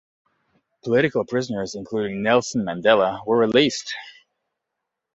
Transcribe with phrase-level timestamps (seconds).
[0.83, 3.93] Political prisoners including Nelson Mandela were released.